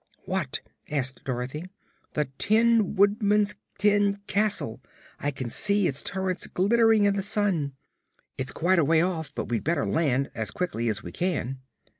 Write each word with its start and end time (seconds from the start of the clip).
"What?" 0.25 0.61
asked 0.89 1.23
Dorothy. 1.25 1.69
"The 2.13 2.27
Tin 2.39 2.95
Woodman's 2.95 3.57
tin 3.77 4.17
castle. 4.25 4.81
I 5.19 5.29
can 5.29 5.47
see 5.51 5.85
its 5.85 6.01
turrets 6.01 6.47
glittering 6.47 7.05
in 7.05 7.13
the 7.15 7.21
sun. 7.21 7.73
It's 8.35 8.51
quite 8.51 8.79
a 8.79 8.83
way 8.83 9.03
off, 9.03 9.31
but 9.35 9.49
we'd 9.49 9.63
better 9.63 9.85
land 9.85 10.31
as 10.33 10.49
quickly 10.49 10.89
as 10.89 11.03
we 11.03 11.11
can." 11.11 11.59